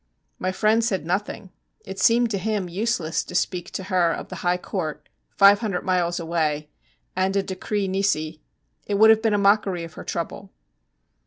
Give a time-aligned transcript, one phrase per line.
[0.39, 1.51] My friend said nothing.
[1.85, 5.85] It seemed to him useless to speak to her of the High Court, five hundred
[5.85, 6.71] miles away,
[7.15, 8.41] and a decree nisi;
[8.87, 10.51] it would have been a mockery of her trouble.